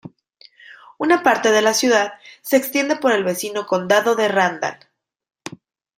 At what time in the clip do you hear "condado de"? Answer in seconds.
3.67-4.29